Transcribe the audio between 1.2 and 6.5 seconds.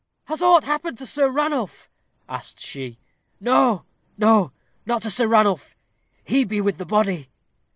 Ranulph?" asked she. "Noa noa not to Sir Ranulph he